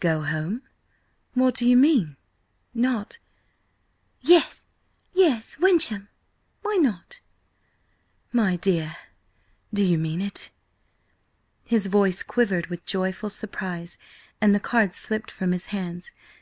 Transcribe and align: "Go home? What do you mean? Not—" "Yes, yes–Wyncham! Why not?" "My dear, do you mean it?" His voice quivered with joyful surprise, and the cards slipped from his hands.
"Go 0.00 0.22
home? 0.22 0.62
What 1.34 1.54
do 1.56 1.68
you 1.68 1.76
mean? 1.76 2.16
Not—" 2.72 3.18
"Yes, 4.22 4.64
yes–Wyncham! 5.12 6.08
Why 6.62 6.76
not?" 6.76 7.20
"My 8.32 8.56
dear, 8.56 8.96
do 9.74 9.84
you 9.84 9.98
mean 9.98 10.22
it?" 10.22 10.48
His 11.66 11.84
voice 11.88 12.22
quivered 12.22 12.68
with 12.68 12.86
joyful 12.86 13.28
surprise, 13.28 13.98
and 14.40 14.54
the 14.54 14.58
cards 14.58 14.96
slipped 14.96 15.30
from 15.30 15.52
his 15.52 15.66
hands. 15.66 16.12